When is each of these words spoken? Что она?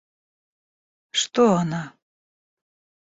Что 1.11 1.51
она? 1.59 1.93